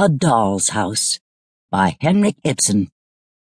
A 0.00 0.08
Doll's 0.08 0.68
House 0.68 1.18
by 1.72 1.96
Henrik 2.00 2.36
Ibsen. 2.44 2.92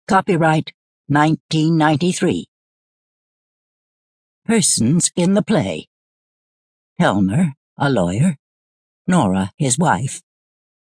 Copyright 0.08 0.72
1993. 1.08 2.48
Persons 4.46 5.12
in 5.18 5.34
the 5.34 5.42
play. 5.42 5.90
Helmer, 6.98 7.56
a 7.78 7.90
lawyer. 7.90 8.38
Nora, 9.06 9.52
his 9.58 9.78
wife. 9.78 10.22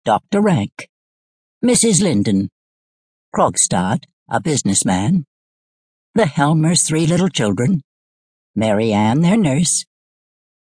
Dr. 0.04 0.40
Rank. 0.40 0.88
Mrs. 1.64 2.00
Linden. 2.00 2.48
Krogstad, 3.34 4.04
a 4.30 4.40
businessman. 4.40 5.24
The 6.14 6.26
Helmers' 6.26 6.84
three 6.84 7.08
little 7.08 7.28
children. 7.28 7.82
Mary 8.54 8.92
Ann, 8.92 9.22
their 9.22 9.36
nurse. 9.36 9.84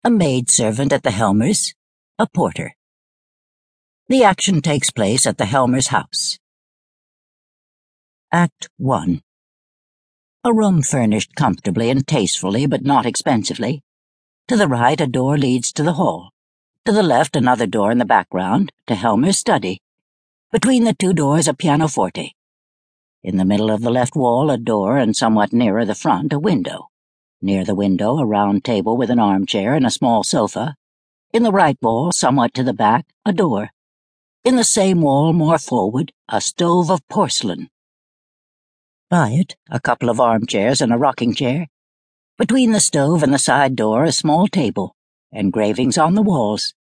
A 0.04 0.10
maid 0.10 0.50
servant 0.50 0.92
at 0.92 1.04
the 1.04 1.12
Helmers. 1.12 1.76
A 2.18 2.26
porter. 2.26 2.74
The 4.08 4.24
action 4.24 4.62
takes 4.62 4.92
place 4.92 5.26
at 5.26 5.40
the 5.40 5.46
Helmer's 5.46 5.88
house. 5.88 6.38
Act 8.32 8.70
1 8.78 9.22
A 10.44 10.54
room 10.54 10.84
furnished 10.84 11.34
comfortably 11.34 11.90
and 11.90 12.06
tastefully, 12.06 12.68
but 12.68 12.84
not 12.84 13.08
expensively. 13.08 13.82
To 14.48 14.58
the 14.58 14.68
right, 14.68 15.02
a 15.02 15.08
door 15.08 15.40
leads 15.40 15.74
to 15.74 15.82
the 15.82 15.94
hall. 15.94 16.30
To 16.86 16.92
the 16.92 17.02
left, 17.02 17.36
another 17.36 17.66
door 17.66 17.92
in 17.92 17.98
the 17.98 18.06
background, 18.06 18.72
to 18.86 18.94
Helmer's 18.94 19.40
study. 19.40 19.82
Between 20.52 20.84
the 20.84 20.94
two 20.94 21.12
doors, 21.12 21.48
a 21.48 21.56
pianoforte. 21.56 22.36
In 23.24 23.38
the 23.38 23.46
middle 23.46 23.72
of 23.72 23.82
the 23.82 23.90
left 23.90 24.16
wall, 24.16 24.52
a 24.52 24.58
door, 24.60 24.98
and 24.98 25.16
somewhat 25.16 25.52
nearer 25.52 25.84
the 25.84 25.96
front, 25.96 26.32
a 26.32 26.38
window. 26.38 26.90
Near 27.42 27.66
the 27.66 27.74
window, 27.74 28.20
a 28.20 28.26
round 28.26 28.64
table 28.64 28.98
with 28.98 29.10
an 29.10 29.18
armchair 29.18 29.74
and 29.74 29.84
a 29.84 29.90
small 29.90 30.24
sofa. 30.24 30.76
In 31.34 31.42
the 31.42 31.52
right 31.52 31.78
wall, 31.82 32.12
somewhat 32.12 32.54
to 32.54 32.62
the 32.64 32.72
back, 32.72 33.08
a 33.26 33.34
door. 33.34 33.72
In 34.46 34.58
the 34.58 34.64
same 34.64 35.02
wall, 35.02 35.34
more 35.34 35.58
forward, 35.58 36.14
a 36.30 36.40
stove 36.40 36.92
of 36.92 37.08
porcelain. 37.08 37.68
By 39.10 39.32
it, 39.32 39.56
a 39.72 39.80
couple 39.80 40.08
of 40.08 40.20
armchairs 40.20 40.82
and 40.82 40.94
a 40.94 41.00
rocking 41.00 41.34
chair. 41.34 41.66
Between 42.38 42.72
the 42.72 42.80
stove 42.80 43.24
and 43.24 43.34
the 43.34 43.40
side 43.40 43.76
door, 43.76 44.04
a 44.04 44.12
small 44.12 44.48
table, 44.48 44.96
engravings 45.32 45.98
on 45.98 46.14
the 46.14 46.22
walls. 46.22 46.76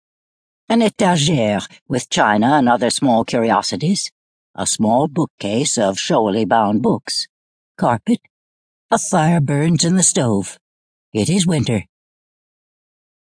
An 0.67 0.81
etagere 0.81 1.61
with 1.87 2.09
china 2.09 2.55
and 2.57 2.67
other 2.67 2.89
small 2.89 3.23
curiosities. 3.23 4.11
A 4.55 4.67
small 4.67 5.07
bookcase 5.07 5.77
of 5.77 5.97
showily 5.97 6.43
bound 6.43 6.81
books. 6.81 7.29
Carpet. 7.77 8.19
A 8.91 8.97
fire 8.97 9.39
burns 9.39 9.85
in 9.85 9.95
the 9.95 10.03
stove. 10.03 10.59
It 11.13 11.29
is 11.29 11.47
winter. 11.47 11.85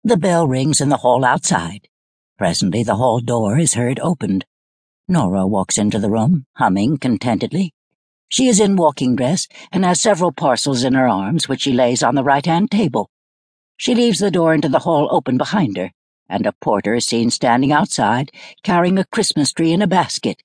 The 0.04 0.18
bell 0.18 0.48
rings 0.48 0.82
in 0.82 0.90
the 0.90 0.98
hall 0.98 1.24
outside. 1.24 1.90
Presently 2.42 2.82
the 2.82 2.96
hall 2.96 3.20
door 3.20 3.60
is 3.60 3.76
heard 3.76 4.00
opened. 4.00 4.46
Nora 5.08 5.46
walks 5.46 5.78
into 5.78 6.00
the 6.00 6.10
room, 6.10 6.48
humming 6.56 6.98
contentedly. 6.98 7.76
She 8.30 8.48
is 8.48 8.60
in 8.60 8.78
walking 8.78 9.16
dress 9.16 9.48
and 9.72 9.86
has 9.86 10.02
several 10.02 10.32
parcels 10.32 10.84
in 10.84 10.96
her 10.96 11.08
arms, 11.08 11.48
which 11.48 11.62
she 11.62 11.72
lays 11.72 12.02
on 12.02 12.16
the 12.16 12.24
right-hand 12.24 12.72
table. 12.72 13.12
She 13.78 13.94
leaves 13.94 14.18
the 14.18 14.32
door 14.32 14.56
into 14.56 14.70
the 14.70 14.80
hall 14.80 15.08
open 15.12 15.38
behind 15.38 15.78
her, 15.78 15.92
and 16.28 16.48
a 16.48 16.54
porter 16.54 16.96
is 16.96 17.06
seen 17.06 17.30
standing 17.30 17.72
outside, 17.72 18.32
carrying 18.64 18.98
a 18.98 19.06
Christmas 19.06 19.54
tree 19.54 19.72
in 19.72 19.84
a 19.84 19.86
basket. 19.86 20.42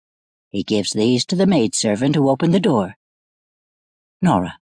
He 0.51 0.63
gives 0.63 0.93
these 0.93 1.25
to 1.25 1.35
the 1.35 1.47
maidservant 1.47 2.15
who 2.15 2.29
opened 2.29 2.53
the 2.53 2.61
door. 2.61 2.97
Nora. 4.21 4.59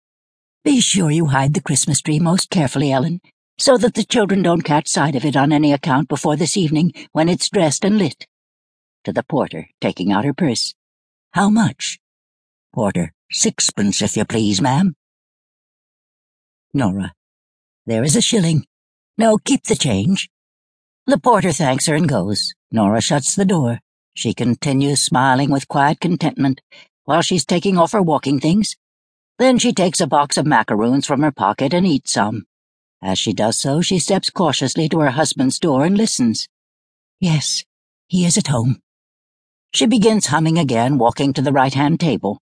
Be 0.63 0.81
sure 0.81 1.11
you 1.11 1.27
hide 1.27 1.53
the 1.53 1.61
Christmas 1.61 2.01
tree 2.01 2.19
most 2.19 2.49
carefully, 2.49 2.91
Ellen 2.91 3.21
so 3.59 3.77
that 3.77 3.93
the 3.93 4.03
children 4.03 4.41
don't 4.41 4.61
catch 4.61 4.87
sight 4.87 5.15
of 5.15 5.25
it 5.25 5.35
on 5.35 5.51
any 5.51 5.73
account 5.73 6.07
before 6.07 6.35
this 6.35 6.55
evening 6.55 6.93
when 7.11 7.27
it's 7.27 7.49
dressed 7.49 7.83
and 7.83 7.97
lit. 7.97 8.25
To 9.03 9.13
the 9.13 9.23
porter, 9.23 9.67
taking 9.81 10.11
out 10.11 10.25
her 10.25 10.33
purse. 10.33 10.73
How 11.31 11.49
much? 11.49 11.99
Porter, 12.73 13.13
sixpence, 13.31 14.01
if 14.01 14.15
you 14.15 14.25
please, 14.25 14.61
ma'am. 14.61 14.95
Nora. 16.73 17.13
There 17.85 18.03
is 18.03 18.15
a 18.15 18.21
shilling. 18.21 18.65
No, 19.17 19.37
keep 19.37 19.63
the 19.63 19.75
change. 19.75 20.29
The 21.05 21.19
porter 21.19 21.51
thanks 21.51 21.87
her 21.87 21.95
and 21.95 22.07
goes. 22.07 22.53
Nora 22.71 23.01
shuts 23.01 23.35
the 23.35 23.45
door. 23.45 23.79
She 24.13 24.33
continues 24.33 25.01
smiling 25.01 25.49
with 25.49 25.67
quiet 25.67 25.99
contentment 25.99 26.61
while 27.05 27.21
she's 27.21 27.45
taking 27.45 27.77
off 27.77 27.93
her 27.93 28.01
walking 28.01 28.39
things. 28.39 28.75
Then 29.39 29.57
she 29.57 29.73
takes 29.73 29.99
a 29.99 30.07
box 30.07 30.37
of 30.37 30.45
macaroons 30.45 31.07
from 31.07 31.21
her 31.21 31.31
pocket 31.31 31.73
and 31.73 31.87
eats 31.87 32.13
some. 32.13 32.45
As 33.01 33.17
she 33.17 33.31
does 33.31 33.57
so, 33.57 33.81
she 33.81 33.97
steps 33.97 34.29
cautiously 34.29 34.89
to 34.89 34.99
her 34.99 35.11
husband's 35.11 35.57
door 35.57 35.85
and 35.85 35.97
listens. 35.97 36.47
Yes, 37.19 37.63
he 38.07 38.25
is 38.25 38.37
at 38.37 38.47
home. 38.47 38.81
She 39.73 39.85
begins 39.85 40.27
humming 40.27 40.57
again, 40.57 40.97
walking 40.97 41.31
to 41.33 41.41
the 41.41 41.53
right-hand 41.53 41.99
table. 41.99 42.41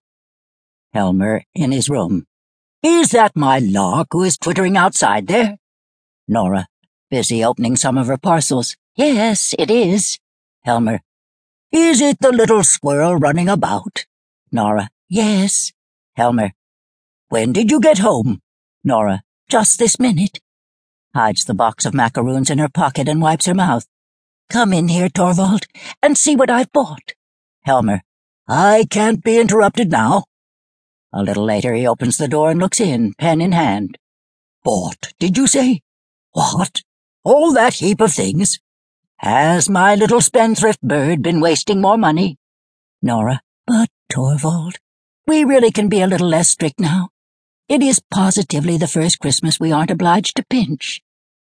Helmer 0.92 1.44
in 1.54 1.70
his 1.70 1.88
room. 1.88 2.26
Is 2.82 3.10
that 3.10 3.36
my 3.36 3.58
lark 3.58 4.08
who 4.12 4.24
is 4.24 4.38
twittering 4.38 4.76
outside 4.76 5.26
there? 5.26 5.58
Nora, 6.26 6.66
busy 7.10 7.44
opening 7.44 7.76
some 7.76 7.96
of 7.96 8.06
her 8.08 8.18
parcels. 8.18 8.76
Yes, 8.96 9.54
it 9.58 9.70
is. 9.70 10.18
Helmer. 10.64 11.00
Is 11.70 12.00
it 12.00 12.18
the 12.20 12.32
little 12.32 12.64
squirrel 12.64 13.16
running 13.16 13.48
about? 13.48 14.06
Nora. 14.50 14.88
Yes. 15.08 15.72
Helmer. 16.16 16.52
When 17.28 17.52
did 17.52 17.70
you 17.70 17.80
get 17.80 17.98
home? 17.98 18.40
Nora. 18.82 19.22
Just 19.48 19.78
this 19.78 19.98
minute 19.98 20.40
hides 21.18 21.46
the 21.46 21.54
box 21.54 21.84
of 21.84 21.92
macaroons 21.92 22.48
in 22.48 22.58
her 22.58 22.68
pocket 22.68 23.08
and 23.08 23.20
wipes 23.20 23.46
her 23.46 23.54
mouth. 23.54 23.84
Come 24.48 24.72
in 24.72 24.86
here, 24.86 25.08
Torvald, 25.08 25.66
and 26.00 26.16
see 26.16 26.36
what 26.36 26.48
I've 26.48 26.70
bought. 26.70 27.14
Helmer. 27.62 28.02
I 28.46 28.86
can't 28.88 29.24
be 29.24 29.36
interrupted 29.36 29.90
now. 29.90 30.26
A 31.12 31.24
little 31.24 31.44
later 31.44 31.74
he 31.74 31.88
opens 31.88 32.18
the 32.18 32.28
door 32.28 32.52
and 32.52 32.60
looks 32.60 32.78
in, 32.78 33.14
pen 33.14 33.40
in 33.40 33.50
hand. 33.50 33.98
Bought, 34.62 35.12
did 35.18 35.36
you 35.36 35.48
say? 35.48 35.80
What? 36.30 36.82
All 37.24 37.52
that 37.52 37.74
heap 37.74 38.00
of 38.00 38.12
things? 38.12 38.60
Has 39.16 39.68
my 39.68 39.96
little 39.96 40.20
spendthrift 40.20 40.80
bird 40.82 41.20
been 41.20 41.40
wasting 41.40 41.80
more 41.80 41.98
money? 41.98 42.38
Nora. 43.02 43.40
But, 43.66 43.88
Torvald, 44.08 44.76
we 45.26 45.42
really 45.42 45.72
can 45.72 45.88
be 45.88 46.00
a 46.00 46.06
little 46.06 46.28
less 46.28 46.48
strict 46.48 46.78
now. 46.78 47.08
It 47.68 47.82
is 47.82 48.00
positively 48.08 48.78
the 48.78 48.86
first 48.86 49.18
Christmas 49.18 49.58
we 49.58 49.72
aren't 49.72 49.90
obliged 49.90 50.36
to 50.36 50.44
pinch. 50.48 51.02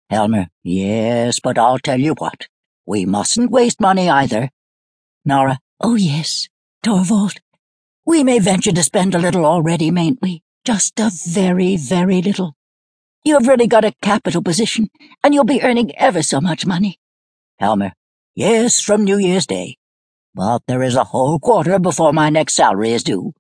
Helmer, 0.10 0.48
yes, 0.64 1.40
but 1.40 1.58
I'll 1.58 1.78
tell 1.78 2.00
you 2.00 2.16
what. 2.18 2.48
We 2.86 3.06
mustn't 3.06 3.52
waste 3.52 3.80
money 3.80 4.10
either. 4.10 4.50
Nora, 5.24 5.60
oh 5.80 5.96
yes. 5.96 6.48
Torvald, 6.82 7.36
we 8.06 8.24
may 8.24 8.40
venture 8.40 8.72
to 8.72 8.82
spend 8.82 9.14
a 9.14 9.20
little 9.20 9.46
already, 9.46 9.92
mayn't 9.92 10.20
we? 10.22 10.42
Just 10.66 11.00
a 11.00 11.12
very, 11.14 11.76
very 11.78 12.22
little. 12.22 12.56
You 13.24 13.36
have 13.36 13.48
really 13.48 13.68
got 13.68 13.86
a 13.86 13.94
capital 14.02 14.42
position, 14.42 14.90
and 15.24 15.34
you'll 15.34 15.44
be 15.44 15.62
earning 15.62 15.96
ever 15.98 16.24
so 16.24 16.42
much 16.42 16.66
money. 16.66 16.98
Helmer, 17.60 17.92
yes, 18.34 18.82
from 18.82 19.04
New 19.04 19.18
Year's 19.18 19.46
Day. 19.46 19.78
But 20.34 20.64
there 20.68 20.82
is 20.82 20.96
a 20.96 21.04
whole 21.04 21.38
quarter 21.38 21.78
before 21.78 22.14
my 22.14 22.30
next 22.30 22.56
salary 22.56 22.94
is 22.94 23.04
due. 23.04 23.34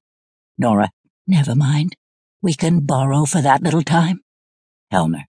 Nora, 0.57 0.91
never 1.25 1.55
mind. 1.55 1.95
We 2.41 2.53
can 2.53 2.81
borrow 2.81 3.25
for 3.25 3.41
that 3.41 3.63
little 3.63 3.83
time. 3.83 4.19
Helmer. 4.91 5.23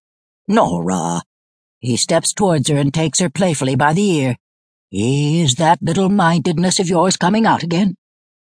Nora. 0.49 1.23
He 1.81 1.97
steps 1.97 2.35
towards 2.35 2.69
her 2.69 2.77
and 2.77 2.93
takes 2.93 3.21
her 3.21 3.31
playfully 3.31 3.75
by 3.75 3.95
the 3.95 4.11
ear. 4.11 4.37
Is 4.93 5.55
that 5.55 5.83
little 5.83 6.11
mindedness 6.11 6.79
of 6.79 6.89
yours 6.89 7.17
coming 7.17 7.47
out 7.47 7.63
again? 7.63 7.97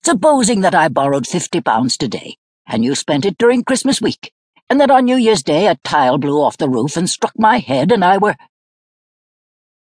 Supposing 0.05 0.61
that 0.61 0.75
I 0.75 0.89
borrowed 0.89 1.27
fifty 1.27 1.63
pounds 1.63 1.97
today, 1.97 2.37
and 2.67 2.85
you 2.85 2.95
spent 2.95 3.25
it 3.25 3.39
during 3.39 3.65
Christmas 3.65 4.01
week, 4.01 4.33
and 4.69 4.79
that 4.81 4.91
on 4.91 5.07
New 5.07 5.17
Year's 5.17 5.43
Day 5.43 5.67
a 5.67 5.77
tile 5.85 6.19
blew 6.19 6.43
off 6.43 6.59
the 6.59 6.69
roof 6.69 6.97
and 6.99 7.09
struck 7.09 7.33
my 7.39 7.59
head 7.59 7.91
and 7.91 8.05
I 8.05 8.19
were... 8.19 8.37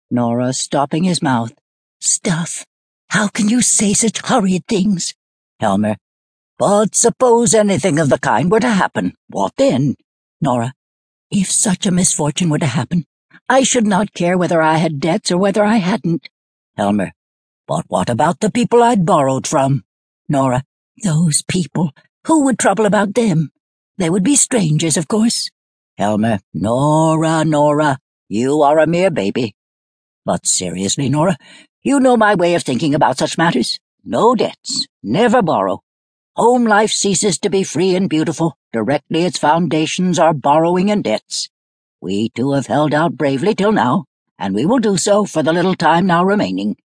Nora 0.09 0.53
stopping 0.53 1.03
his 1.03 1.21
mouth. 1.21 1.53
Stuff. 1.99 2.65
How 3.09 3.27
can 3.27 3.49
you 3.49 3.61
say 3.61 3.93
such 3.93 4.21
horrid 4.21 4.65
things? 4.67 5.15
Helmer. 5.59 5.97
But 6.57 6.95
suppose 6.95 7.53
anything 7.53 7.99
of 7.99 8.09
the 8.09 8.19
kind 8.19 8.49
were 8.49 8.59
to 8.59 8.69
happen, 8.69 9.13
what 9.27 9.53
then? 9.57 9.95
Nora, 10.39 10.73
if 11.31 11.51
such 11.51 11.85
a 11.85 11.91
misfortune 11.91 12.49
were 12.49 12.59
to 12.59 12.67
happen, 12.67 13.05
I 13.49 13.63
should 13.63 13.87
not 13.87 14.13
care 14.13 14.37
whether 14.37 14.61
I 14.61 14.77
had 14.77 14.99
debts 14.99 15.31
or 15.31 15.37
whether 15.37 15.63
I 15.63 15.77
hadn't. 15.77 16.29
Helmer, 16.75 17.11
but 17.67 17.85
what 17.87 18.09
about 18.09 18.39
the 18.39 18.51
people 18.51 18.81
I'd 18.83 19.05
borrowed 19.05 19.47
from? 19.47 19.83
Nora, 20.29 20.63
those 21.03 21.41
people, 21.43 21.91
who 22.25 22.43
would 22.45 22.59
trouble 22.59 22.85
about 22.85 23.13
them? 23.13 23.51
They 23.97 24.09
would 24.09 24.23
be 24.23 24.35
strangers, 24.35 24.97
of 24.97 25.07
course. 25.07 25.51
Helmer, 25.97 26.39
Nora, 26.53 27.45
Nora, 27.45 27.99
you 28.27 28.61
are 28.61 28.79
a 28.79 28.87
mere 28.87 29.11
baby. 29.11 29.55
But 30.25 30.47
seriously, 30.47 31.09
Nora, 31.09 31.37
you 31.81 31.99
know 31.99 32.17
my 32.17 32.35
way 32.35 32.55
of 32.55 32.63
thinking 32.63 32.95
about 32.95 33.17
such 33.17 33.37
matters. 33.37 33.79
No 34.03 34.35
debts, 34.35 34.87
never 35.03 35.41
borrow, 35.41 35.81
Home 36.35 36.63
life 36.65 36.89
ceases 36.89 37.37
to 37.37 37.49
be 37.51 37.63
free 37.63 37.95
and 37.95 38.09
beautiful 38.09 38.57
directly 38.71 39.21
its 39.21 39.37
foundations 39.37 40.17
are 40.17 40.33
borrowing 40.33 40.89
and 40.89 41.03
debts. 41.03 41.51
We 42.03 42.27
two 42.35 42.51
have 42.51 42.67
held 42.67 42.93
out 42.93 43.15
bravely 43.15 43.55
till 43.55 43.71
now, 43.71 44.03
and 44.37 44.53
we 44.53 44.65
will 44.65 44.79
do 44.79 44.97
so 44.97 45.23
for 45.23 45.41
the 45.41 45.53
little 45.53 45.73
time 45.73 46.05
now 46.05 46.25
remaining. 46.25 46.75